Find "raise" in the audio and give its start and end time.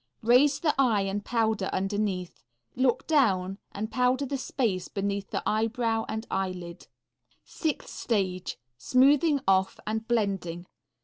0.23-0.59